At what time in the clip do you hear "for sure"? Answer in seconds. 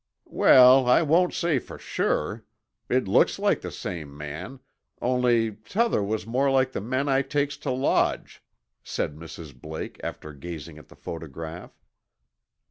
1.59-2.43